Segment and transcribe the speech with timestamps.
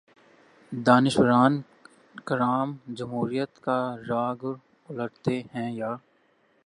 [0.71, 1.61] دانشوران
[2.25, 3.79] کرام جمہوریت کا
[4.09, 4.45] راگ
[4.89, 5.95] الاپتے ہیں یا